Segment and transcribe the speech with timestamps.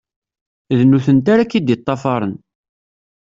[0.77, 2.31] D nutenti ara ak-id-ṭṭafern.